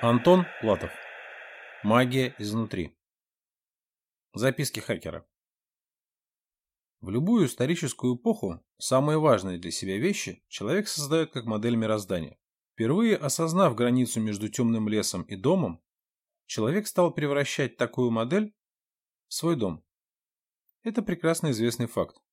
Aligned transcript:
Антон 0.00 0.44
Платов. 0.60 0.90
Магия 1.82 2.34
изнутри. 2.38 2.94
Записки 4.34 4.80
хакера. 4.80 5.26
В 7.00 7.08
любую 7.08 7.46
историческую 7.46 8.16
эпоху 8.16 8.62
самые 8.76 9.18
важные 9.18 9.58
для 9.58 9.70
себя 9.70 9.96
вещи 9.96 10.44
человек 10.48 10.88
создает 10.88 11.32
как 11.32 11.46
модель 11.46 11.76
мироздания. 11.76 12.38
Впервые 12.74 13.16
осознав 13.16 13.74
границу 13.74 14.20
между 14.20 14.50
темным 14.50 14.88
лесом 14.88 15.22
и 15.22 15.36
домом, 15.36 15.82
человек 16.44 16.86
стал 16.86 17.12
превращать 17.14 17.78
такую 17.78 18.10
модель 18.10 18.54
в 19.28 19.34
свой 19.34 19.56
дом. 19.56 19.84
Это 20.82 21.02
прекрасно 21.02 21.50
известный 21.52 21.86
факт. 21.86 22.23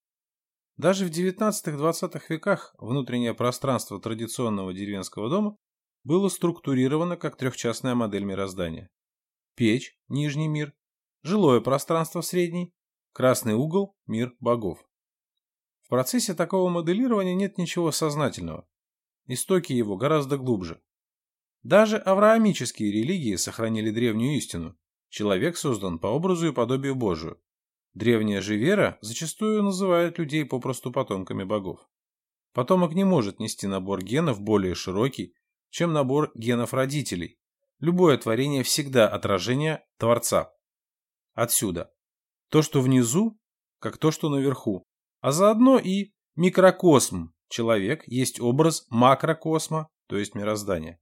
Даже 0.78 1.06
в 1.06 1.10
19-20 1.10 2.22
веках 2.30 2.74
внутреннее 2.78 3.34
пространство 3.34 4.00
традиционного 4.00 4.74
деревенского 4.74 5.30
дома 5.30 5.58
было 6.04 6.30
структурировано 6.30 7.18
как 7.18 7.38
трехчастная 7.38 7.96
модель 7.96 8.24
мироздания. 8.24 8.90
Печь– 9.56 9.98
нижний 10.08 10.48
мир, 10.48 10.74
жилое 11.24 11.62
пространство– 11.62 12.22
средний, 12.22 12.74
красный 13.14 13.54
угол– 13.54 13.96
мир 14.08 14.34
богов. 14.40 14.84
В 15.84 15.90
процессе 15.90 16.34
такого 16.34 16.70
моделирования 16.70 17.36
нет 17.36 17.58
ничего 17.58 17.92
сознательного. 17.92 18.68
Истоки 19.28 19.74
его 19.74 19.98
гораздо 19.98 20.38
глубже. 20.38 20.82
Даже 21.64 21.98
авраамические 21.98 22.92
религии 22.92 23.36
сохранили 23.36 23.92
древнюю 23.92 24.38
истину. 24.38 24.76
Человек 25.10 25.58
создан 25.58 26.00
по 26.00 26.08
образу 26.08 26.48
и 26.48 26.54
подобию 26.54 26.96
Божию. 26.96 27.40
Древняя 27.94 28.42
же 28.42 28.56
вера 28.56 28.98
зачастую 29.02 29.64
называет 29.64 30.18
людей 30.18 30.46
попросту 30.46 30.92
потомками 30.92 31.44
богов. 31.44 31.88
Потомок 32.54 32.94
не 32.94 33.04
может 33.04 33.40
нести 33.40 33.68
набор 33.68 34.04
генов 34.04 34.42
более 34.42 34.76
широкий, 34.76 35.36
чем 35.70 35.94
набор 35.94 36.32
генов 36.36 36.74
родителей. 36.74 37.38
Любое 37.80 38.18
творение 38.18 38.64
всегда 38.64 39.08
отражение 39.08 39.86
Творца. 39.98 40.54
Отсюда. 41.34 41.92
То, 42.50 42.62
что 42.62 42.82
внизу, 42.82 43.40
как 43.80 43.98
то, 43.98 44.12
что 44.12 44.30
наверху. 44.30 44.86
А 45.20 45.32
заодно 45.32 45.80
и 45.80 46.14
микрокосм. 46.36 47.34
Человек 47.50 48.04
есть 48.08 48.40
образ 48.40 48.86
макрокосма, 48.90 49.90
то 50.08 50.18
есть 50.18 50.36
мироздания. 50.36 51.00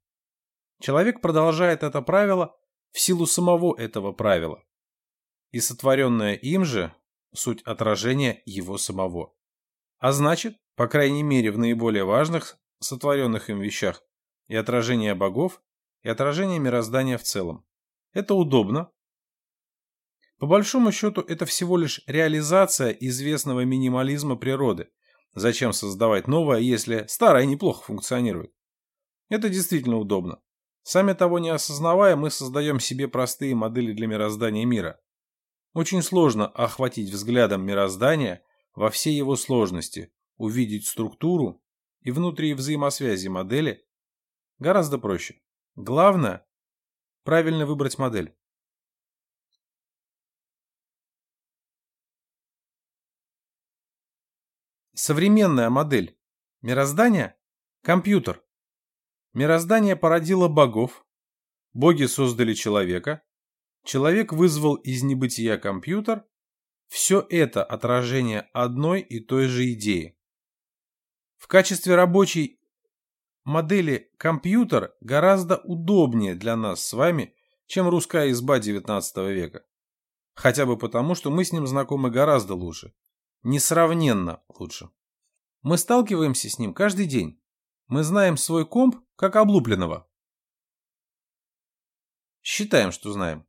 Человек 0.82 1.22
продолжает 1.22 1.84
это 1.84 2.02
правило 2.02 2.56
в 2.92 3.00
силу 3.00 3.26
самого 3.26 3.76
этого 3.78 4.14
правила. 4.14 4.64
И 5.52 5.60
сотворенное 5.60 6.34
им 6.36 6.66
же– 6.66 6.94
суть 7.34 7.62
отражения 7.64 8.42
его 8.46 8.78
самого. 8.78 9.34
А 9.98 10.12
значит, 10.12 10.58
по 10.76 10.88
крайней 10.88 11.24
мере 11.24 11.52
в 11.52 11.58
наиболее 11.58 12.04
важных 12.04 12.58
сотворенных 12.80 13.50
им 13.50 13.60
вещах, 13.60 14.04
и 14.48 14.56
отражение 14.56 15.16
богов, 15.16 15.62
и 16.04 16.10
отражение 16.10 16.60
мироздания 16.60 17.18
в 17.18 17.24
целом. 17.24 17.66
Это 18.14 18.34
удобно. 18.34 18.92
По 20.38 20.48
большому 20.48 20.92
счету, 20.92 21.22
это 21.22 21.46
всего 21.46 21.78
лишь 21.78 22.02
реализация 22.08 22.92
известного 22.92 23.66
минимализма 23.66 24.38
природы. 24.38 24.90
Зачем 25.34 25.74
создавать 25.74 26.28
новое, 26.28 26.60
если 26.60 27.06
старое 27.08 27.46
неплохо 27.46 27.84
функционирует? 27.84 28.54
Это 29.28 29.50
действительно 29.50 29.98
удобно. 29.98 30.42
Сами 30.84 31.14
того 31.14 31.40
не 31.40 31.50
осознавая, 31.50 32.16
мы 32.16 32.32
создаем 32.32 32.80
себе 32.80 33.08
простые 33.08 33.54
модели 33.54 33.92
для 33.92 34.08
мироздания 34.08 34.66
мира. 34.66 35.00
Очень 35.74 36.02
сложно 36.02 36.48
охватить 36.48 37.10
взглядом 37.10 37.66
мироздания 37.66 38.44
во 38.76 38.90
всей 38.90 39.16
его 39.16 39.36
сложности, 39.36 40.12
увидеть 40.38 40.88
структуру 40.88 41.64
и 42.02 42.12
внутри 42.12 42.54
взаимосвязи 42.54 43.28
модели 43.28 43.86
Гораздо 44.60 44.98
проще. 45.00 45.42
Главное– 45.76 46.46
правильно 47.24 47.66
выбрать 47.66 47.98
модель. 47.98 48.38
Современная 54.94 55.70
модель 55.70 56.20
мироздания– 56.62 57.40
компьютер. 57.84 58.44
Мироздание 59.32 59.96
породило 59.96 60.50
богов, 60.50 61.08
боги 61.72 62.04
создали 62.04 62.54
человека, 62.54 63.24
человек 63.84 64.34
вызвал 64.34 64.76
из 64.76 65.04
небытия 65.04 65.58
компьютер. 65.58 66.26
Все 66.88 67.26
это 67.30 67.64
отражение 67.64 68.50
одной 68.54 69.02
и 69.02 69.20
той 69.20 69.48
же 69.48 69.72
идеи. 69.74 70.18
В 71.38 71.48
качестве 71.48 71.96
рабочей 71.96 72.60
модели 73.44 74.12
компьютер 74.18 74.96
гораздо 75.02 75.58
удобнее 75.58 76.36
для 76.36 76.56
нас 76.56 76.84
с 76.86 76.94
вами, 76.94 77.36
чем 77.68 77.88
русская 77.88 78.32
изба 78.32 78.60
XIX 78.60 79.02
века. 79.32 79.66
Хотя 80.36 80.66
бы 80.66 80.78
потому, 80.78 81.16
что 81.16 81.30
мы 81.30 81.44
с 81.44 81.52
ним 81.52 81.68
знакомы 81.68 82.10
гораздо 82.10 82.56
лучше. 82.56 82.94
Несравненно 83.44 84.42
лучше. 84.48 84.90
Мы 85.62 85.78
сталкиваемся 85.78 86.50
с 86.50 86.60
ним 86.60 86.74
каждый 86.74 87.06
день. 87.06 87.42
Мы 87.88 88.04
знаем 88.04 88.38
свой 88.38 88.66
комп 88.66 88.98
как 89.16 89.36
облупленного. 89.36 90.08
Считаем, 92.42 92.92
что 92.92 93.12
знаем. 93.12 93.46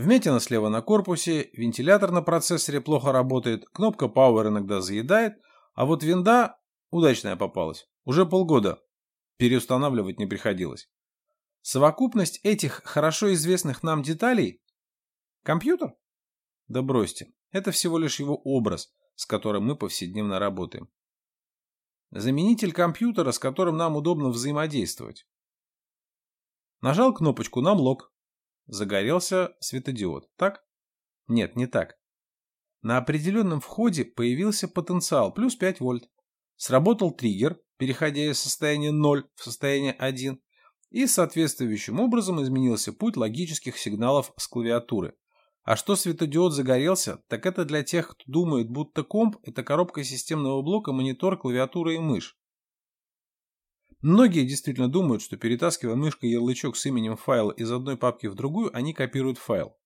Вмятина 0.00 0.40
слева 0.40 0.70
на 0.70 0.80
корпусе, 0.80 1.50
вентилятор 1.52 2.10
на 2.10 2.22
процессоре 2.22 2.80
плохо 2.80 3.12
работает, 3.12 3.68
кнопка 3.68 4.06
Power 4.06 4.48
иногда 4.48 4.80
заедает, 4.80 5.34
а 5.74 5.84
вот 5.84 6.02
винда 6.02 6.56
удачная 6.90 7.36
попалась. 7.36 7.86
Уже 8.04 8.24
полгода 8.24 8.82
переустанавливать 9.36 10.18
не 10.18 10.24
приходилось. 10.24 10.88
Совокупность 11.60 12.40
этих 12.44 12.80
хорошо 12.82 13.34
известных 13.34 13.82
нам 13.82 14.02
деталей– 14.02 14.62
компьютер? 15.42 15.92
Да 16.66 16.80
бросьте, 16.80 17.34
это 17.50 17.70
всего 17.70 17.98
лишь 17.98 18.20
его 18.20 18.36
образ, 18.36 18.94
с 19.16 19.26
которым 19.26 19.66
мы 19.66 19.76
повседневно 19.76 20.38
работаем. 20.38 20.88
Заменитель 22.10 22.72
компьютера, 22.72 23.32
с 23.32 23.38
которым 23.38 23.76
нам 23.76 23.96
удобно 23.96 24.30
взаимодействовать. 24.30 25.26
Нажал 26.80 27.12
кнопочку 27.12 27.60
на 27.60 27.72
лог. 27.72 28.09
Загорелся 28.72 29.56
светодиод, 29.58 30.30
так? 30.36 30.62
Нет, 31.26 31.56
не 31.56 31.66
так. 31.66 31.96
На 32.82 32.98
определенном 32.98 33.60
входе 33.60 34.04
появился 34.04 34.68
потенциал 34.68 35.34
плюс 35.34 35.56
5 35.56 35.80
вольт. 35.80 36.08
Сработал 36.54 37.10
триггер, 37.10 37.60
переходя 37.78 38.30
из 38.30 38.38
состояния 38.38 38.92
0 38.92 39.28
в 39.34 39.42
состояние 39.42 39.92
1, 39.94 40.40
и 40.90 41.06
соответствующим 41.08 41.98
образом 41.98 42.40
изменился 42.40 42.92
путь 42.92 43.16
логических 43.16 43.76
сигналов 43.76 44.32
с 44.36 44.46
клавиатуры. 44.46 45.16
А 45.64 45.74
что 45.74 45.96
светодиод 45.96 46.52
загорелся, 46.52 47.24
так 47.26 47.46
это 47.46 47.64
для 47.64 47.82
тех, 47.82 48.10
кто 48.10 48.22
думает, 48.28 48.70
будто 48.70 49.02
комп– 49.02 49.38
это 49.42 49.64
коробка 49.64 50.04
системного 50.04 50.62
блока, 50.62 50.92
монитор, 50.92 51.36
клавиатура 51.36 51.92
и 51.92 51.98
мышь. 51.98 52.38
Многие 54.02 54.46
действительно 54.46 54.88
думают, 54.88 55.22
что 55.22 55.36
перетаскивая 55.36 55.94
мышкой 55.94 56.30
ярлычок 56.30 56.76
с 56.76 56.86
именем 56.86 57.16
файла 57.16 57.52
из 57.52 57.70
одной 57.70 57.98
папки 57.98 58.28
в 58.28 58.34
другую, 58.34 58.74
они 58.74 58.94
копируют 58.94 59.36
файл. 59.36 59.76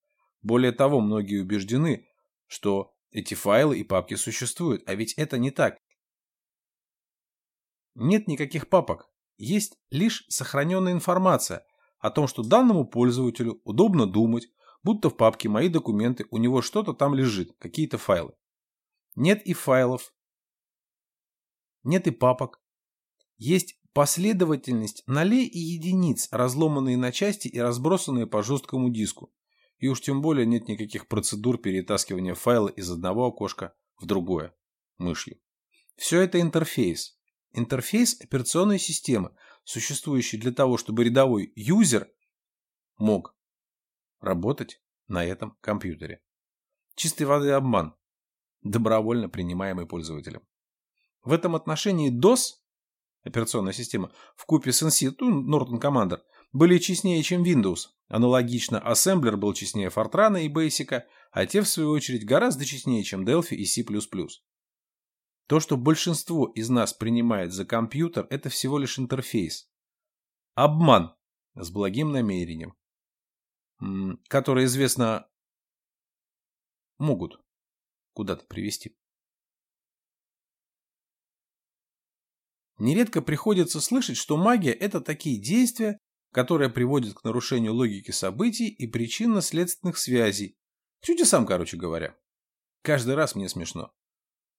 Более 0.43 0.73
того, 0.73 1.01
многие 1.01 1.43
убеждены, 1.43 2.07
что 2.47 2.95
эти 3.11 3.35
файлы 3.35 3.79
и 3.79 3.85
папки 3.85 4.15
существуют, 4.15 4.83
а 4.87 4.95
ведь 4.95 5.15
это 5.15 5.39
не 5.39 5.51
так. 5.51 5.79
Нет 7.97 8.29
никаких 8.29 8.69
папок, 8.69 9.11
есть 9.37 9.79
лишь 9.91 10.25
сохраненная 10.29 10.93
информация 10.93 11.67
о 11.99 12.11
том, 12.11 12.29
что 12.29 12.43
данному 12.43 12.87
пользователю 12.87 13.61
удобно 13.65 14.07
думать, 14.07 14.49
будто 14.83 15.11
в 15.11 15.17
папке 15.17 15.49
«Мои 15.49 15.69
документы» 15.69 16.27
у 16.31 16.39
него 16.39 16.63
что-то 16.63 16.93
там 16.93 17.15
лежит, 17.15 17.57
какие-то 17.59 17.99
файлы. 17.99 18.35
Нет 19.17 19.45
и 19.47 19.55
файлов, 19.55 20.13
нет 21.83 22.07
и 22.07 22.11
папок. 22.11 22.61
Есть 23.37 23.81
последовательность 23.95 25.05
нолей 25.07 25.47
и 25.47 25.59
единиц, 25.59 26.29
разломанные 26.31 26.97
на 26.97 27.13
части 27.13 27.49
и 27.49 27.59
разбросанные 27.59 28.27
по 28.27 28.43
жесткому 28.43 28.91
диску. 28.91 29.33
И 29.79 29.89
уж 29.89 30.01
тем 30.01 30.21
более 30.21 30.47
нет 30.47 30.69
никаких 30.69 31.07
процедур 31.09 31.59
перетаскивания 31.59 32.35
файла 32.35 32.69
из 32.69 32.91
одного 32.91 33.27
окошка 33.27 33.75
в 33.97 34.07
другое 34.07 34.55
мышью. 34.99 35.39
Все 35.97 36.21
это 36.21 36.41
интерфейс. 36.41 37.19
Интерфейс 37.53 38.21
операционной 38.21 38.81
системы, 38.81 39.35
существующий 39.63 40.39
для 40.39 40.53
того, 40.53 40.77
чтобы 40.77 41.05
рядовой 41.05 41.53
юзер 41.55 42.11
мог 42.99 43.37
работать 44.21 44.83
на 45.07 45.25
этом 45.25 45.57
компьютере. 45.61 46.21
Чистой 46.97 47.25
воды 47.25 47.51
обман, 47.51 47.95
добровольно 48.63 49.29
принимаемый 49.29 49.87
пользователем. 49.87 50.43
В 51.23 51.33
этом 51.33 51.55
отношении 51.55 52.11
DOS, 52.11 52.64
операционная 53.25 53.73
система, 53.73 54.13
в 54.37 54.45
купе 54.47 54.73
с 54.73 54.83
NC, 54.83 55.17
ну, 55.19 55.43
Norton 55.43 55.81
Commander, 55.81 56.21
были 56.53 56.79
честнее, 56.79 57.23
чем 57.23 57.43
Windows. 57.43 57.89
Аналогично, 58.09 58.83
Assembler 58.85 59.37
был 59.37 59.55
честнее 59.55 59.89
Fortran 59.89 60.41
и 60.41 60.49
Basic, 60.49 61.03
а 61.33 61.47
те, 61.47 61.63
в 61.63 61.69
свою 61.69 61.91
очередь, 61.91 62.25
гораздо 62.25 62.65
честнее, 62.65 63.03
чем 63.03 63.25
Delphi 63.25 63.57
и 63.57 63.65
C++. 63.65 63.85
То, 65.47 65.61
что 65.61 65.77
большинство 65.77 66.47
из 66.47 66.71
нас 66.71 66.93
принимает 66.93 67.53
за 67.53 67.65
компьютер, 67.65 68.27
это 68.31 68.49
всего 68.51 68.79
лишь 68.79 68.99
интерфейс. 68.99 69.71
Обман 70.55 71.15
с 71.55 71.71
благим 71.71 72.13
намерением, 72.13 72.77
который, 74.29 74.67
известно, 74.67 75.29
могут 76.99 77.41
куда-то 78.13 78.47
привести. 78.47 78.97
Нередко 82.85 83.23
приходится 83.23 83.81
слышать, 83.81 84.19
что 84.19 84.37
магия– 84.37 84.73
это 84.73 85.01
такие 85.01 85.41
действия, 85.41 85.97
которые 86.33 86.69
приводят 86.69 87.15
к 87.15 87.25
нарушению 87.25 87.73
логики 87.73 88.11
событий 88.11 88.69
и 88.69 88.87
причинно-следственных 88.87 89.97
связей. 89.97 90.59
К 91.01 91.07
чудесам, 91.07 91.47
короче 91.47 91.79
говоря. 91.79 92.15
Каждый 92.83 93.15
раз 93.15 93.37
мне 93.37 93.49
смешно. 93.49 93.91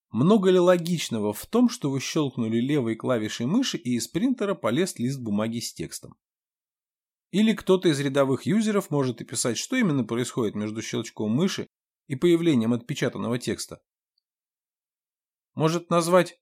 Много 0.10 0.50
ли 0.50 0.58
логичного 0.58 1.34
в 1.34 1.46
том, 1.46 1.70
что 1.70 1.92
вы 1.92 2.00
щелкнули 2.00 2.58
левой 2.58 2.96
клавишей 2.96 3.46
мыши 3.46 3.78
и 3.78 3.92
из 3.92 4.08
принтера 4.08 4.56
полез 4.56 4.98
лист 4.98 5.20
бумаги 5.20 5.60
с 5.60 5.72
текстом? 5.72 6.18
Или 7.30 7.54
кто-то 7.54 7.90
из 7.90 8.00
рядовых 8.00 8.48
юзеров 8.48 8.90
может 8.90 9.22
описать, 9.22 9.60
что 9.60 9.76
именно 9.76 10.04
происходит 10.04 10.56
между 10.56 10.82
щелчком 10.82 11.30
мыши 11.30 11.68
и 12.08 12.16
появлением 12.16 12.74
отпечатанного 12.74 13.38
текста? 13.38 13.84
Может 15.54 15.92
назвать, 15.92 16.40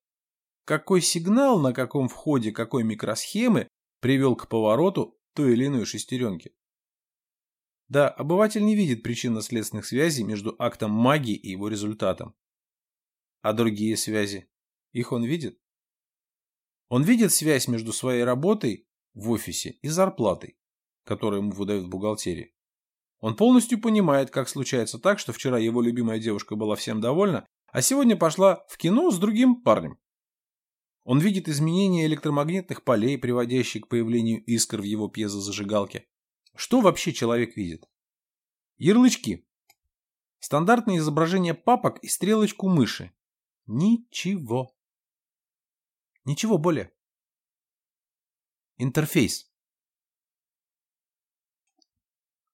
какой 0.65 1.01
сигнал 1.01 1.59
на 1.59 1.73
каком 1.73 2.07
входе 2.07 2.51
какой 2.51 2.83
микросхемы 2.83 3.67
привел 3.99 4.35
к 4.35 4.47
повороту 4.47 5.19
той 5.33 5.53
или 5.53 5.67
иной 5.67 5.85
шестеренки? 5.85 6.55
Да, 7.89 8.09
обыватель 8.09 8.63
не 8.63 8.75
видит 8.75 9.03
причинно-следственных 9.03 9.85
связей 9.85 10.23
между 10.23 10.55
актом 10.57 10.91
магии 10.91 11.35
и 11.35 11.51
его 11.51 11.67
результатом. 11.67 12.33
А 13.41 13.53
другие 13.53 13.97
связи? 13.97 14.49
Их 14.93 15.11
он 15.11 15.23
видит? 15.23 15.59
Он 16.89 17.03
видит 17.03 17.31
связь 17.31 17.67
между 17.67 17.91
своей 17.91 18.23
работой 18.23 18.87
в 19.13 19.29
офисе 19.31 19.71
и 19.81 19.89
зарплатой, 19.89 20.57
которую 21.03 21.41
ему 21.41 21.51
выдают 21.51 21.85
в 21.85 21.89
бухгалтерии. 21.89 22.55
Он 23.19 23.35
полностью 23.35 23.79
понимает, 23.79 24.31
как 24.31 24.49
случается 24.49 24.99
так, 24.99 25.19
что 25.19 25.33
вчера 25.33 25.57
его 25.57 25.81
любимая 25.81 26.19
девушка 26.19 26.55
была 26.55 26.75
всем 26.75 26.99
довольна, 27.01 27.47
а 27.67 27.81
сегодня 27.81 28.17
пошла 28.17 28.65
в 28.67 28.77
кино 28.77 29.11
с 29.11 29.17
другим 29.17 29.61
парнем. 29.61 29.97
Он 31.03 31.19
видит 31.19 31.49
изменения 31.49 32.05
электромагнитных 32.05 32.83
полей, 32.83 33.17
приводящие 33.17 33.83
к 33.83 33.87
появлению 33.87 34.43
искр 34.45 34.79
в 34.79 34.83
его 34.83 35.09
пьезозажигалке. 35.09 36.07
Что 36.55 36.81
вообще 36.81 37.11
человек 37.11 37.57
видит? 37.57 37.89
Ярлычки. 38.77 39.45
Стандартное 40.39 40.97
изображение 40.97 41.53
папок 41.53 41.99
и 41.99 42.07
стрелочку 42.07 42.69
мыши. 42.69 43.11
Ничего. 43.65 44.75
Ничего 46.25 46.57
более. 46.57 46.93
Интерфейс. 48.77 49.49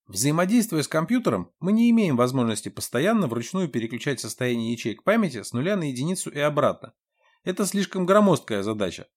Взаимодействуя 0.08 0.82
с 0.82 0.88
компьютером, 0.88 1.54
мы 1.60 1.72
не 1.72 1.90
имеем 1.92 2.18
возможности 2.18 2.70
постоянно 2.70 3.28
вручную 3.28 3.70
переключать 3.70 4.20
состояние 4.20 4.72
ячеек 4.72 5.04
памяти 5.04 5.44
с 5.44 5.54
нуля 5.54 5.76
на 5.76 5.84
единицу 5.84 6.32
и 6.32 6.40
обратно. 6.40 6.96
Это 7.44 7.66
слишком 7.66 8.06
громоздкая 8.06 8.64
задача. 8.64 9.08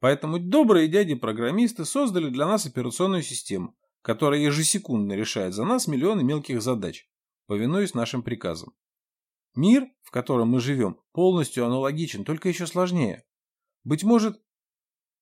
Поэтому 0.00 0.38
добрые 0.38 0.88
дяди-программисты 0.88 1.84
создали 1.84 2.28
для 2.28 2.46
нас 2.46 2.66
операционную 2.66 3.22
систему, 3.22 3.76
которая 4.02 4.40
ежесекундно 4.40 5.12
решает 5.12 5.54
за 5.54 5.64
нас 5.64 5.86
миллионы 5.86 6.24
мелких 6.24 6.60
задач, 6.60 7.08
повинуясь 7.46 7.94
нашим 7.94 8.22
приказам. 8.22 8.74
Мир, 9.54 9.88
в 10.02 10.10
котором 10.10 10.48
мы 10.48 10.60
живем, 10.60 10.98
полностью 11.12 11.64
аналогичен, 11.64 12.24
только 12.24 12.48
еще 12.48 12.66
сложнее. 12.66 13.24
Быть 13.84 14.02
может, 14.02 14.42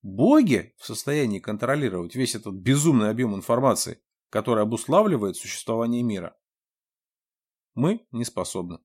боги 0.01 0.73
в 0.77 0.85
состоянии 0.85 1.39
контролировать 1.39 2.15
весь 2.15 2.35
этот 2.35 2.55
безумный 2.55 3.09
объем 3.09 3.35
информации, 3.35 4.01
который 4.29 4.63
обуславливает 4.63 5.35
существование 5.35 6.01
мира? 6.01 6.35
Мы 7.75 8.07
не 8.11 8.25
способны. 8.25 8.79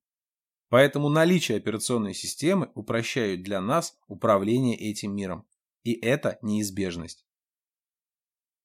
Поэтому 0.76 1.08
наличие 1.08 1.56
операционной 1.56 2.12
системы 2.12 2.70
упрощает 2.74 3.42
для 3.42 3.62
нас 3.62 3.96
управление 4.08 4.76
этим 4.76 5.16
миром. 5.16 5.46
И 5.84 5.94
это 5.94 6.38
неизбежность. 6.42 7.24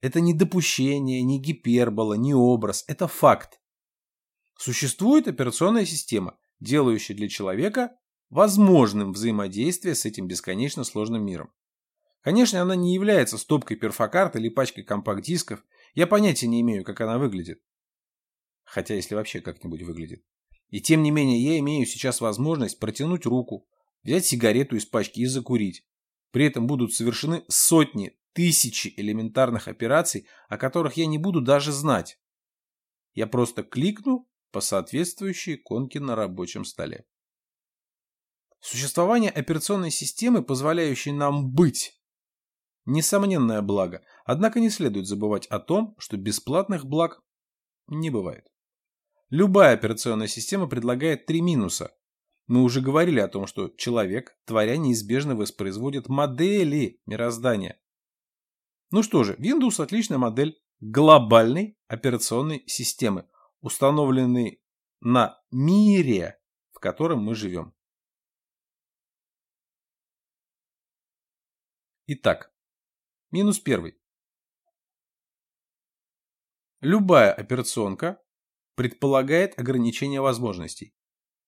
Это 0.02 0.20
не 0.20 0.34
допущение, 0.34 1.22
не 1.22 1.40
гипербола, 1.40 2.16
не 2.16 2.34
образ. 2.34 2.84
Это 2.90 3.08
факт. 3.08 3.62
Существует 4.58 5.30
операционная 5.30 5.86
система, 5.86 6.38
делающий 6.60 7.16
для 7.16 7.30
человека 7.30 7.98
возможным 8.30 9.14
взаимодействие 9.14 9.96
с 9.96 10.04
этим 10.04 10.28
бесконечно 10.28 10.84
сложным 10.84 11.26
миром. 11.26 11.54
Конечно, 12.20 12.62
она 12.62 12.76
не 12.76 12.94
является 12.94 13.38
стопкой 13.38 13.78
перфокарт 13.78 14.36
или 14.36 14.50
пачкой 14.50 14.84
компакт-дисков, 14.84 15.64
я 15.94 16.08
понятия 16.08 16.48
не 16.48 16.60
имею, 16.60 16.84
как 16.84 17.00
она 17.00 17.18
выглядит. 17.18 17.62
Хотя, 18.66 18.96
если 18.96 19.16
вообще 19.16 19.40
как-нибудь 19.40 19.84
выглядит. 19.84 20.26
И 20.72 20.82
тем 20.82 21.04
не 21.04 21.12
менее, 21.12 21.40
я 21.44 21.60
имею 21.60 21.86
сейчас 21.86 22.22
возможность 22.22 22.80
протянуть 22.80 23.26
руку, 23.26 23.68
взять 24.04 24.26
сигарету 24.26 24.78
из 24.78 24.86
пачки 24.86 25.20
и 25.20 25.26
закурить. 25.26 25.86
При 26.32 26.46
этом 26.46 26.66
будут 26.66 26.94
совершены 26.94 27.44
сотни, 27.50 28.18
тысячи 28.34 28.94
элементарных 28.96 29.68
операций, 29.68 30.28
о 30.48 30.58
которых 30.58 30.96
я 30.96 31.06
не 31.06 31.18
буду 31.18 31.42
даже 31.42 31.74
знать. 31.74 32.18
Я 33.14 33.28
просто 33.28 33.64
кликну 33.64 34.30
по 34.52 34.62
соответствующей 34.62 35.56
иконке 35.56 36.00
на 36.00 36.16
рабочем 36.16 36.64
столе. 36.64 37.06
Существование 38.62 39.32
операционной 39.32 39.92
системы, 39.92 40.44
позволяющей 40.44 41.12
нам 41.12 41.52
быть, 41.52 42.00
несомненное 42.86 43.62
благо, 43.62 44.04
однако 44.24 44.60
не 44.60 44.70
следует 44.70 45.08
забывать 45.08 45.48
о 45.48 45.60
том, 45.60 45.96
что 45.98 46.16
бесплатных 46.16 46.86
благ 46.86 47.22
не 47.88 48.10
бывает. 48.10 48.51
Любая 49.32 49.76
операционная 49.76 50.28
система 50.28 50.68
предлагает 50.68 51.26
три 51.26 51.40
минуса. 51.40 51.98
Мы 52.48 52.64
уже 52.64 52.82
говорили 52.82 53.22
о 53.22 53.30
том, 53.30 53.48
что 53.48 53.70
человек, 53.70 54.38
творя 54.44 54.76
неизбежно 54.76 55.38
воспроизводит 55.38 56.10
модели 56.10 57.02
мироздания. 57.06 57.82
Ну 58.92 59.04
что 59.04 59.24
же, 59.24 59.38
Windows 59.38 59.82
отличная 59.82 60.18
модель 60.18 60.62
глобальной 60.82 61.78
операционной 61.88 62.66
системы, 62.68 63.26
установленный 63.62 64.62
на 65.00 65.42
мире, 65.50 66.38
в 66.74 66.80
котором 66.80 67.24
мы 67.24 67.34
живем. 67.34 67.74
Итак, 72.06 72.54
минус 73.32 73.62
первый. 73.62 73.98
Любая 76.82 77.32
операционка 77.32 78.22
предполагает 78.76 79.60
ограничение 79.60 80.22
возможностей. 80.22 80.94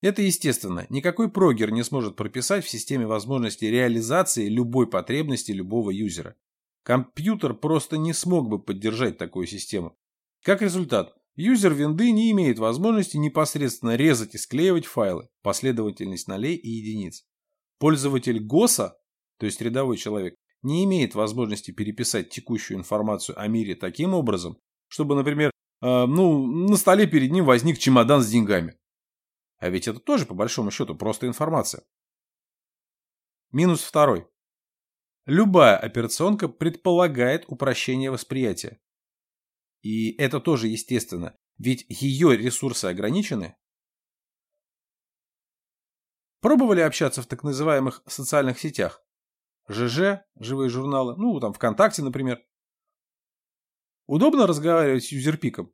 Это 0.02 0.22
естественно, 0.22 0.86
никакой 0.90 1.32
прогер 1.32 1.72
не 1.72 1.84
сможет 1.84 2.16
прописать 2.16 2.66
в 2.66 2.70
системе 2.70 3.08
возможностей 3.08 3.70
реализации 3.70 4.50
любой 4.50 4.90
потребности 4.90 5.52
любого 5.52 5.92
юзера. 5.92 6.36
Компьютер 6.84 7.54
просто 7.54 7.98
не 7.98 8.14
смог 8.14 8.50
бы 8.50 8.62
поддержать 8.62 9.18
такую 9.18 9.48
систему. 9.48 9.98
Как 10.42 10.62
результат, 10.62 11.16
Юзер 11.36 11.74
винды 11.74 12.12
не 12.12 12.30
имеет 12.32 12.60
возможности 12.60 13.18
непосредственно 13.18 13.96
резать 13.96 14.36
и 14.36 14.38
склеивать 14.38 14.86
файлы, 14.86 15.30
последовательность 15.42 16.28
нолей 16.28 16.56
и 16.56 16.70
единиц. 16.70 17.26
Пользователь 17.80 18.40
ГОСа, 18.40 18.98
то 19.40 19.48
есть 19.48 19.60
рядовой 19.60 19.98
человек, 19.98 20.36
не 20.62 20.84
имеет 20.84 21.16
возможности 21.16 21.72
переписать 21.72 22.30
текущую 22.30 22.78
информацию 22.78 23.40
о 23.40 23.48
мире 23.48 23.74
таким 23.74 24.14
образом, 24.14 24.60
чтобы, 24.88 25.16
например, 25.16 25.50
э, 25.84 26.06
ну, 26.06 26.48
на 26.48 26.78
столе 26.78 27.08
перед 27.08 27.32
ним 27.32 27.46
возник 27.46 27.78
чемодан 27.78 28.22
с 28.22 28.30
деньгами. 28.30 28.78
А 29.58 29.70
ведь 29.70 29.88
это 29.88 30.00
тоже, 30.00 30.26
по 30.26 30.34
большому 30.34 30.72
счету, 30.72 30.96
просто 30.96 31.28
информация. 31.28 31.84
Минус 33.52 33.84
второй. 33.84 34.28
Любая 35.26 35.78
операционка 35.78 36.50
предполагает 36.50 37.46
упрощение 37.48 38.12
восприятия. 38.12 38.82
И 39.82 40.12
это 40.18 40.40
тоже 40.40 40.68
естественно, 40.68 41.38
ведь 41.58 41.86
ее 41.88 42.36
ресурсы 42.36 42.86
ограничены. 42.86 43.56
Пробовали 46.42 46.82
общаться 46.82 47.22
в 47.22 47.28
так 47.28 47.44
называемых 47.44 48.04
социальных 48.08 48.60
сетях? 48.60 49.02
ЖЖ, 49.70 50.24
живые 50.40 50.70
журналы, 50.70 51.16
ну 51.16 51.40
там 51.40 51.54
ВКонтакте, 51.54 52.02
например. 52.02 52.44
Удобно 54.06 54.48
разговаривать 54.48 55.06
с 55.06 55.12
юзерпиком? 55.12 55.74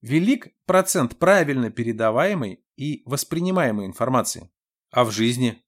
Велик 0.00 0.48
процент 0.64 1.18
правильно 1.18 1.70
передаваемой 1.70 2.64
и 2.76 3.02
воспринимаемой 3.04 3.86
информации. 3.86 4.50
А 4.90 5.04
в 5.04 5.10
жизни? 5.10 5.62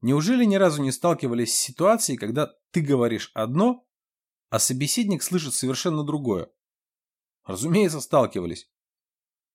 Неужели 0.00 0.44
ни 0.44 0.56
разу 0.56 0.82
не 0.82 0.92
сталкивались 0.92 1.54
с 1.54 1.58
ситуацией, 1.58 2.18
когда 2.18 2.54
ты 2.70 2.80
говоришь 2.80 3.30
одно, 3.34 3.86
а 4.50 4.58
собеседник 4.58 5.22
слышит 5.22 5.54
совершенно 5.54 6.04
другое. 6.04 6.48
Разумеется, 7.44 8.00
сталкивались. 8.00 8.70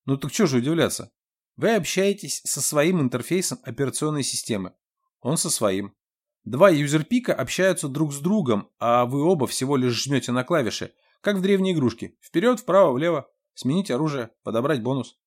Ну 0.06 0.18
так 0.18 0.34
что 0.34 0.46
же 0.46 0.58
удивляться? 0.58 1.14
Вы 1.56 1.76
общаетесь 1.76 2.42
со 2.44 2.62
своим 2.62 3.02
интерфейсом 3.02 3.60
операционной 3.64 4.24
системы. 4.24 4.76
он 5.22 5.38
со 5.38 5.50
своим. 5.50 5.96
Два 6.50 6.72
юзерпика 6.72 7.32
общаются 7.36 7.88
друг 7.88 8.12
с 8.12 8.18
другом, 8.18 8.72
а 8.80 9.06
вы 9.06 9.22
оба 9.22 9.46
всего 9.46 9.78
лишь 9.78 10.04
жмете 10.04 10.32
на 10.32 10.44
клавиши, 10.44 10.96
как 11.22 11.36
в 11.36 11.42
древней 11.42 11.74
игрушке. 11.74 12.18
Вперед, 12.22 12.60
вправо, 12.60 12.92
влево. 12.92 13.32
Сменить 13.54 13.92
оружие, 13.92 14.32
подобрать 14.42 14.82
бонус. 14.82 15.20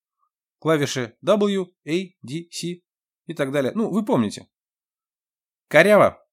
Клавиши 0.58 1.16
W, 1.24 1.66
A, 1.86 1.92
D, 2.22 2.48
C 2.50 2.82
и 3.26 3.34
так 3.34 3.52
далее. 3.52 3.70
Ну, 3.72 3.88
вы 3.92 4.04
помните. 4.04 4.48
Коряво. 5.68 6.26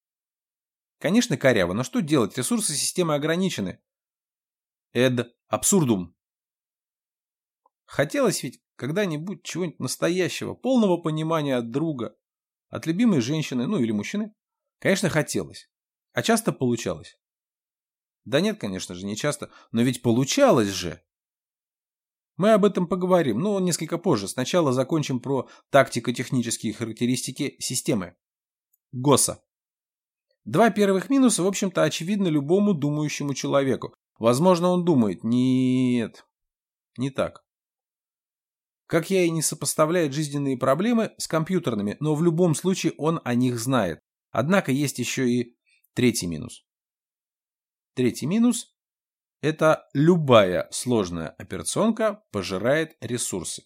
Конечно, 0.98 1.38
коряво, 1.38 1.74
но 1.74 1.84
что 1.84 2.02
делать? 2.02 2.36
Ресурсы 2.36 2.74
системы 2.74 3.14
ограничены. 3.14 3.80
Эд 4.94 5.38
абсурдум. 5.50 6.16
Хотелось 7.86 8.42
ведь 8.42 8.60
когда-нибудь 8.76 9.44
чего-нибудь 9.44 9.80
настоящего, 9.80 10.56
полного 10.56 10.98
понимания 10.98 11.58
от 11.58 11.70
друга, 11.70 12.18
от 12.70 12.88
любимой 12.88 13.22
женщины, 13.22 13.68
ну 13.68 13.78
или 13.78 13.92
мужчины. 13.92 14.34
Конечно, 14.80 15.10
хотелось. 15.10 15.70
А 16.14 16.22
часто 16.22 16.52
получалось. 16.52 17.18
Да 18.26 18.42
нет, 18.42 18.60
конечно 18.60 18.96
же, 18.96 19.06
не 19.06 19.16
часто, 19.16 19.52
но 19.72 19.82
ведь 19.82 20.02
получалось 20.02 20.70
же. 20.70 21.02
Мы 22.38 22.54
об 22.54 22.64
этом 22.64 22.88
поговорим, 22.88 23.40
но 23.40 23.60
несколько 23.60 23.98
позже. 23.98 24.28
Сначала 24.28 24.72
закончим 24.72 25.20
про 25.20 25.50
тактико-технические 25.72 26.74
характеристики 26.74 27.58
системы. 27.60 28.16
ГОСа. 28.92 29.44
Два 30.46 30.70
первых 30.70 31.10
минуса, 31.10 31.44
в 31.44 31.48
общем-то, 31.48 31.84
очевидны 31.84 32.30
любому 32.30 32.74
думающему 32.74 33.34
человеку. 33.34 33.94
Возможно, 34.18 34.70
он 34.70 34.86
думает, 34.86 35.24
нет, 35.24 36.26
не 36.98 37.10
так. 37.10 37.44
Как 38.88 39.10
я 39.10 39.24
и 39.24 39.30
не 39.30 39.42
сопоставляет 39.42 40.14
жизненные 40.14 40.58
проблемы 40.58 41.12
с 41.18 41.28
компьютерными, 41.28 41.98
но 42.00 42.16
в 42.16 42.24
любом 42.24 42.56
случае 42.56 42.94
он 42.98 43.22
о 43.24 43.36
них 43.36 43.60
знает. 43.60 44.00
Однако 44.32 44.72
есть 44.72 45.00
еще 45.00 45.30
и 45.30 45.58
третий 45.94 46.28
минус. 46.28 46.66
Третий 47.96 48.28
минус– 48.28 48.76
это 49.42 49.88
любая 49.94 50.68
сложная 50.72 51.30
операционка 51.30 52.24
пожирает 52.32 52.96
ресурсы. 53.02 53.64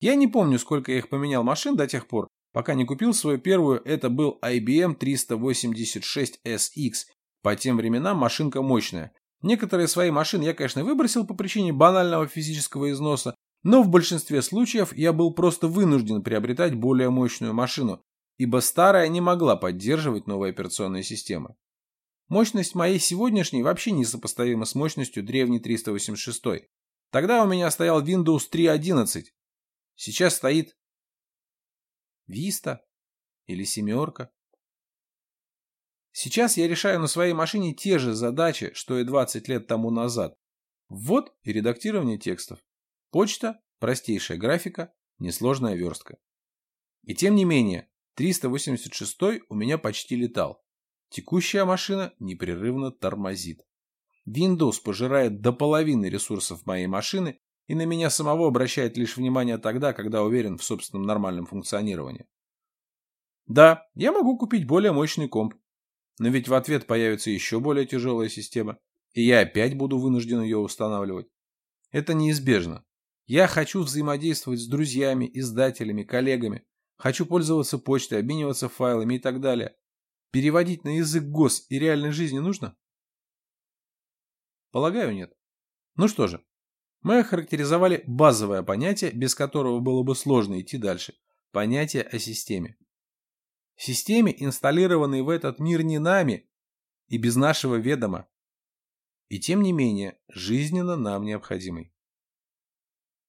Я 0.00 0.14
не 0.14 0.28
помню, 0.28 0.58
сколько 0.58 0.92
я 0.92 0.98
их 0.98 1.08
поменял 1.08 1.42
машин 1.42 1.76
до 1.76 1.86
тех 1.86 2.06
пор, 2.06 2.28
пока 2.52 2.74
не 2.74 2.84
купил 2.84 3.12
свою 3.12 3.38
первую, 3.38 3.82
это 3.84 4.10
был 4.10 4.38
IBM 4.42 4.96
386SX. 4.96 6.92
По 7.42 7.56
тем 7.56 7.76
временам 7.76 8.18
машинка 8.18 8.62
мощная. 8.62 9.12
Некоторые 9.42 9.86
свои 9.88 10.10
машины 10.10 10.44
я, 10.44 10.54
конечно, 10.54 10.84
выбросил 10.84 11.26
по 11.26 11.34
причине 11.34 11.72
банального 11.72 12.26
физического 12.26 12.90
износа, 12.90 13.34
но 13.62 13.82
в 13.82 13.88
большинстве 13.88 14.42
случаев 14.42 14.92
я 14.96 15.12
был 15.12 15.32
просто 15.32 15.68
вынужден 15.68 16.22
приобретать 16.22 16.74
более 16.74 17.10
мощную 17.10 17.54
машину, 17.54 18.02
ибо 18.38 18.60
старая 18.60 19.08
не 19.08 19.20
могла 19.20 19.56
поддерживать 19.56 20.26
новые 20.26 20.50
операционные 20.50 21.02
системы. 21.02 21.56
Мощность 22.28 22.74
моей 22.74 22.98
сегодняшней 22.98 23.62
вообще 23.62 23.90
несопоставима 23.90 24.64
с 24.64 24.74
мощностью 24.74 25.24
древней 25.24 25.60
386. 25.60 26.68
Тогда 27.10 27.42
у 27.42 27.48
меня 27.48 27.70
стоял 27.70 28.02
Windows 28.02 28.50
3.11. 28.50 29.24
Сейчас 29.96 30.36
стоит 30.36 30.76
Vista 32.28 32.78
или 33.46 33.64
семерка. 33.64 34.30
Сейчас 36.12 36.56
я 36.56 36.68
решаю 36.68 37.00
на 37.00 37.06
своей 37.06 37.32
машине 37.32 37.74
те 37.74 37.98
же 37.98 38.14
задачи, 38.14 38.72
что 38.74 38.98
и 38.98 39.04
20 39.04 39.48
лет 39.48 39.66
тому 39.66 39.90
назад. 39.90 40.38
Ввод 40.88 41.34
и 41.42 41.52
редактирование 41.52 42.18
текстов. 42.18 42.60
Почта, 43.10 43.60
простейшая 43.78 44.38
графика, 44.38 44.92
несложная 45.18 45.74
верстка. 45.74 46.18
И 47.04 47.14
тем 47.14 47.34
не 47.34 47.44
менее, 47.44 47.88
386 48.18 49.44
у 49.48 49.54
меня 49.54 49.78
почти 49.78 50.16
летал. 50.16 50.60
Текущая 51.08 51.64
машина 51.64 52.12
непрерывно 52.18 52.90
тормозит. 52.90 53.64
Windows 54.28 54.82
пожирает 54.82 55.40
до 55.40 55.52
половины 55.52 56.06
ресурсов 56.06 56.66
моей 56.66 56.88
машины 56.88 57.38
и 57.68 57.76
на 57.76 57.86
меня 57.86 58.10
самого 58.10 58.48
обращает 58.48 58.96
лишь 58.96 59.16
внимание 59.16 59.56
тогда, 59.56 59.92
когда 59.92 60.24
уверен 60.24 60.58
в 60.58 60.64
собственном 60.64 61.06
нормальном 61.06 61.46
функционировании. 61.46 62.26
Да, 63.46 63.86
я 63.94 64.10
могу 64.10 64.36
купить 64.36 64.66
более 64.66 64.90
мощный 64.90 65.28
комп, 65.28 65.54
но 66.18 66.28
ведь 66.28 66.48
в 66.48 66.54
ответ 66.54 66.88
появится 66.88 67.30
еще 67.30 67.60
более 67.60 67.86
тяжелая 67.86 68.28
система, 68.28 68.78
и 69.12 69.22
я 69.22 69.42
опять 69.42 69.76
буду 69.76 69.96
вынужден 69.96 70.42
ее 70.42 70.58
устанавливать. 70.58 71.28
Это 71.92 72.14
неизбежно. 72.14 72.84
Я 73.26 73.46
хочу 73.46 73.80
взаимодействовать 73.80 74.58
с 74.58 74.66
друзьями, 74.66 75.30
издателями, 75.32 76.02
коллегами, 76.02 76.64
хочу 76.98 77.24
пользоваться 77.24 77.78
почтой, 77.78 78.18
обмениваться 78.18 78.68
файлами 78.68 79.14
и 79.14 79.18
так 79.18 79.40
далее. 79.40 79.76
Переводить 80.30 80.84
на 80.84 80.98
язык 80.98 81.24
ГОС 81.24 81.64
и 81.70 81.78
реальной 81.78 82.10
жизни 82.10 82.38
нужно? 82.38 82.76
Полагаю, 84.70 85.14
нет. 85.14 85.34
Ну 85.96 86.06
что 86.06 86.26
же, 86.26 86.44
мы 87.00 87.20
охарактеризовали 87.20 88.04
базовое 88.06 88.62
понятие, 88.62 89.12
без 89.12 89.34
которого 89.34 89.80
было 89.80 90.02
бы 90.02 90.14
сложно 90.14 90.60
идти 90.60 90.76
дальше. 90.76 91.14
Понятие 91.52 92.02
о 92.02 92.18
системе. 92.18 92.76
Системе, 93.76 94.34
инсталлированной 94.36 95.22
в 95.22 95.28
этот 95.28 95.60
мир 95.60 95.82
не 95.82 95.98
нами 95.98 96.50
и 97.06 97.16
без 97.16 97.36
нашего 97.36 97.76
ведома. 97.76 98.28
И 99.28 99.38
тем 99.38 99.62
не 99.62 99.72
менее, 99.72 100.18
жизненно 100.28 100.96
нам 100.96 101.24
необходимой. 101.24 101.94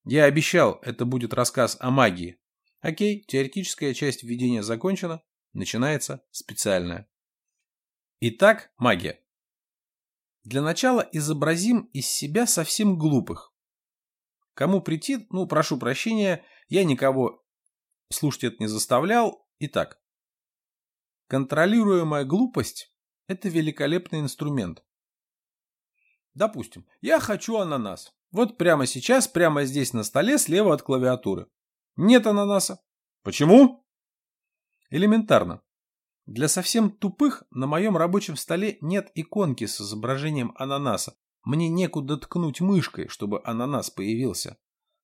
Я 0.05 0.25
обещал, 0.25 0.79
это 0.81 1.05
будет 1.05 1.33
рассказ 1.33 1.77
о 1.79 1.91
магии. 1.91 2.38
Окей, 2.81 3.23
теоретическая 3.27 3.93
часть 3.93 4.23
введения 4.23 4.63
закончена, 4.63 5.21
начинается 5.53 6.23
специальная. 6.31 7.09
Итак, 8.21 8.71
магия. 8.77 9.21
Для 10.43 10.61
начала 10.61 11.07
изобразим 11.11 11.89
из 11.93 12.07
себя 12.07 12.47
совсем 12.47 12.97
глупых. 12.97 13.53
Кому 14.53 14.81
претит, 14.81 15.31
ну, 15.31 15.47
прошу 15.47 15.77
прощения, 15.77 16.45
я 16.69 16.83
никого 16.83 17.45
слушать 18.11 18.45
это 18.45 18.55
не 18.59 18.67
заставлял. 18.67 19.45
Итак, 19.59 20.01
контролируемая 21.27 22.23
глупость– 22.23 22.93
это 23.27 23.49
великолепный 23.49 24.19
инструмент. 24.19 24.83
Допустим, 26.33 26.87
я 27.01 27.19
хочу 27.19 27.57
ананас. 27.57 28.15
Вот 28.31 28.57
прямо 28.57 28.85
сейчас, 28.85 29.27
прямо 29.27 29.65
здесь 29.65 29.91
на 29.93 30.03
столе, 30.03 30.37
слева 30.37 30.73
от 30.73 30.81
клавиатуры. 30.81 31.49
Нет 32.01 32.27
ананаса. 32.27 32.81
Почему? 33.23 33.85
Элементарно. 34.89 35.61
Для 36.25 36.47
совсем 36.47 36.91
тупых 36.91 37.43
на 37.51 37.67
моем 37.67 37.97
рабочем 37.97 38.37
столе 38.37 38.77
нет 38.79 39.11
иконки 39.15 39.65
с 39.65 39.81
изображением 39.81 40.53
ананаса, 40.55 41.17
мне 41.43 41.67
некуда 41.67 42.15
ткнуть 42.15 42.61
мышкой, 42.61 43.09
чтобы 43.09 43.41
ананас 43.43 43.89
появился. 43.89 44.57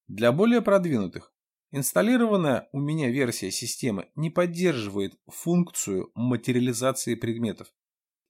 Для 0.08 0.32
более 0.32 0.62
продвинутых, 0.62 1.34
инсталлированная 1.72 2.70
у 2.72 2.80
меня 2.80 3.12
версия 3.12 3.52
системы 3.52 4.10
не 4.16 4.30
поддерживает 4.30 5.20
функцию 5.28 6.12
материализации 6.16 7.16
предметов. 7.16 7.74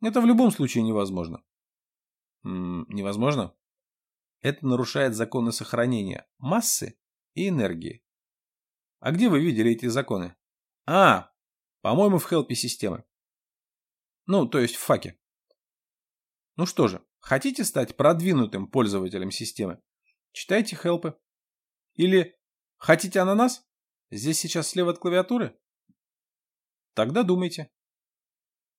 Это 0.01 0.22
в 0.22 0.25
любом 0.25 0.50
случае 0.50 0.84
невозможно. 0.84 1.43
М 2.43 2.81
-м, 2.81 2.86
невозможно? 2.89 3.53
Это 4.41 4.65
нарушает 4.65 5.13
законы 5.13 5.51
сохранения 5.51 6.27
массы 6.39 6.98
и 7.36 7.48
энергии. 7.50 8.04
А 9.05 9.12
где 9.12 9.29
вы 9.29 9.39
видели 9.39 9.71
эти 9.71 9.85
законы? 9.85 10.35
А, 10.88 11.31
по-моему, 11.81 12.17
в 12.17 12.27
хелпе 12.27 12.55
системы. 12.55 13.03
Ну, 14.25 14.47
то 14.47 14.57
есть 14.57 14.75
в 14.75 14.79
факе. 14.79 15.19
Ну 16.55 16.65
что 16.65 16.88
же, 16.88 17.05
Хотите 17.25 17.63
стать 17.63 17.97
продвинутым 17.97 18.67
пользователем 18.67 19.31
системы? 19.31 19.81
Читайте 20.31 20.75
хелпы. 20.75 21.17
Или 21.95 22.38
хотите 22.77 23.19
ананас? 23.19 23.65
Здесь 24.12 24.38
сейчас 24.38 24.67
слева 24.67 24.91
от 24.91 25.00
клавиатуры? 25.00 25.59
Тогда 26.93 27.24
думайте. 27.24 27.71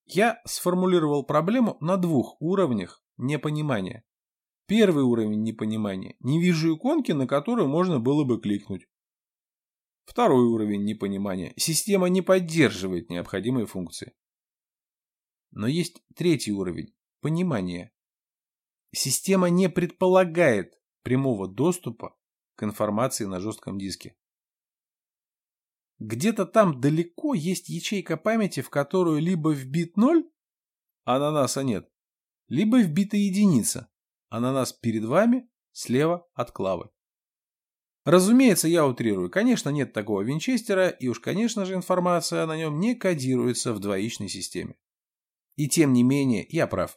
Я 0.04 0.40
сформулировал 0.44 1.24
проблему 1.24 1.76
на 1.80 1.96
двух 1.96 2.40
уровнях 2.40 3.02
непонимания. 3.16 4.04
Первый 4.66 5.02
уровень 5.02 5.42
непонимания. 5.42 6.14
Не 6.20 6.40
вижу 6.40 6.76
иконки, 6.76 7.10
на 7.10 7.26
которую 7.26 7.66
можно 7.66 7.98
было 7.98 8.22
бы 8.22 8.40
кликнуть. 8.40 8.86
Второй 10.16 10.46
уровень 10.46 10.82
непонимания. 10.84 11.52
Система 11.58 12.06
не 12.06 12.22
поддерживает 12.22 13.10
необходимые 13.10 13.66
функции. 13.66 14.14
Но 15.50 15.66
есть 15.66 16.02
третий 16.14 16.52
уровень. 16.52 16.96
Понимание. 17.20 17.92
Система 18.94 19.50
не 19.50 19.68
предполагает 19.68 20.80
прямого 21.02 21.46
доступа 21.46 22.16
к 22.54 22.62
информации 22.62 23.26
на 23.26 23.40
жестком 23.40 23.78
диске. 23.78 24.16
Где-то 25.98 26.46
там 26.46 26.80
далеко 26.80 27.34
есть 27.34 27.68
ячейка 27.68 28.16
памяти, 28.16 28.60
в 28.60 28.70
которую 28.70 29.20
либо 29.20 29.52
вбит 29.52 29.98
0, 29.98 30.24
ананаса 31.04 31.62
нет, 31.62 31.92
либо 32.48 32.80
вбита 32.80 33.18
единица, 33.18 33.90
ананас 34.30 34.72
перед 34.72 35.04
вами, 35.04 35.50
слева 35.72 36.26
от 36.32 36.52
клавы. 36.52 36.88
Разумеется, 38.06 38.68
я 38.68 38.86
утрирую. 38.86 39.28
Конечно, 39.28 39.70
нет 39.70 39.92
такого 39.92 40.22
винчестера, 40.22 40.88
и 40.88 41.08
уж, 41.08 41.18
конечно 41.18 41.64
же, 41.64 41.74
информация 41.74 42.46
на 42.46 42.56
нем 42.56 42.78
не 42.78 42.94
кодируется 42.94 43.72
в 43.72 43.80
двоичной 43.80 44.28
системе. 44.28 44.76
И 45.56 45.68
тем 45.68 45.92
не 45.92 46.04
менее, 46.04 46.46
я 46.48 46.68
прав. 46.68 46.96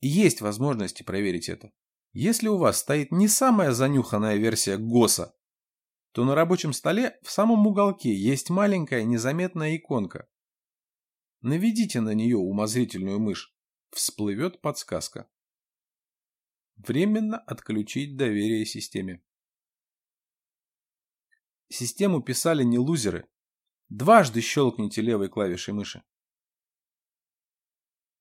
Есть 0.00 0.40
возможности 0.40 1.02
проверить 1.02 1.48
это. 1.48 1.72
Если 2.12 2.46
у 2.46 2.56
вас 2.56 2.78
стоит 2.78 3.10
не 3.10 3.26
самая 3.26 3.72
занюханная 3.72 4.36
версия 4.36 4.76
ГОСа, 4.76 5.34
то 6.12 6.24
на 6.24 6.36
рабочем 6.36 6.72
столе 6.72 7.18
в 7.24 7.30
самом 7.32 7.66
уголке 7.66 8.14
есть 8.14 8.48
маленькая 8.48 9.02
незаметная 9.02 9.76
иконка. 9.76 10.28
Наведите 11.40 12.00
на 12.00 12.14
нее 12.14 12.36
умозрительную 12.36 13.18
мышь. 13.18 13.52
Всплывет 13.90 14.60
подсказка. 14.60 15.28
Временно 16.76 17.38
отключить 17.38 18.16
доверие 18.16 18.64
системе. 18.66 19.20
Систему 21.68 22.22
писали 22.22 22.62
не 22.62 22.78
лузеры. 22.78 23.28
Дважды 23.88 24.40
щелкните 24.40 25.02
левой 25.02 25.28
клавишей 25.28 25.74
мыши. 25.74 26.02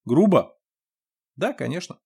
Грубо? 0.03 0.59
Да, 1.35 1.53
конечно. 1.53 1.99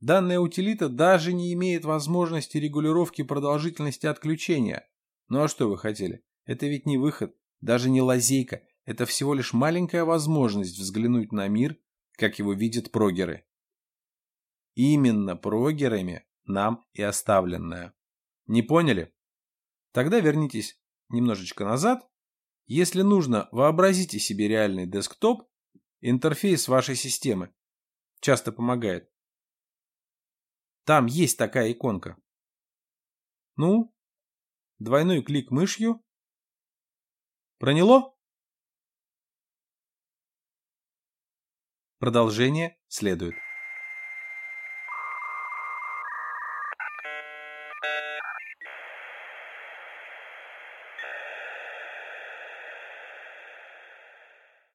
Данная 0.00 0.40
утилита 0.40 0.88
даже 0.88 1.32
не 1.32 1.52
имеет 1.54 1.84
возможности 1.84 2.58
регулировки 2.58 3.22
продолжительности 3.22 4.06
отключения. 4.06 4.88
Ну 5.28 5.42
а 5.42 5.48
что 5.48 5.68
вы 5.68 5.78
хотели? 5.78 6.24
Это 6.44 6.66
ведь 6.66 6.86
не 6.86 6.98
выход, 6.98 7.36
даже 7.60 7.88
не 7.88 8.02
лазейка. 8.02 8.62
Это 8.84 9.06
всего 9.06 9.34
лишь 9.34 9.52
маленькая 9.52 10.04
возможность 10.04 10.78
взглянуть 10.78 11.32
на 11.32 11.48
мир, 11.48 11.78
как 12.12 12.38
его 12.38 12.52
видят 12.52 12.90
прогеры. 12.90 13.46
Именно 14.74 15.36
прогерами 15.36 16.26
нам 16.44 16.84
и 16.92 17.00
оставленная. 17.00 17.94
Не 18.46 18.62
поняли? 18.62 19.14
Тогда 19.92 20.20
вернитесь 20.20 20.78
немножечко 21.08 21.64
назад. 21.64 22.08
Если 22.66 23.02
нужно, 23.02 23.48
вообразите 23.52 24.18
себе 24.18 24.48
реальный 24.48 24.86
десктоп, 24.86 25.48
интерфейс 26.00 26.68
вашей 26.68 26.96
системы. 26.96 27.54
Часто 28.20 28.52
помогает. 28.52 29.10
Там 30.84 31.06
есть 31.06 31.38
такая 31.38 31.72
иконка. 31.72 32.16
Ну, 33.56 33.94
двойной 34.78 35.22
клик 35.22 35.50
мышью. 35.50 36.04
Проняло? 37.58 38.14
Продолжение 41.98 42.78
следует. 42.88 43.34